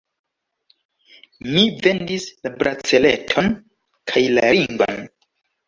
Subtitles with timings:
[1.49, 3.55] Mi vendis la braceleton
[4.15, 5.03] kaj la ringon.